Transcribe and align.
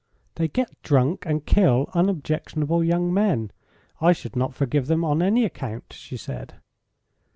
"They 0.33 0.47
get 0.47 0.81
drunk, 0.81 1.27
and 1.27 1.45
kill 1.45 1.87
unobjectionable 1.93 2.83
young 2.83 3.13
men. 3.13 3.51
I 4.01 4.13
should 4.13 4.35
not 4.35 4.55
forgive 4.55 4.87
them 4.87 5.05
on 5.05 5.21
any 5.21 5.45
account," 5.45 5.93
she 5.93 6.17
said. 6.17 6.55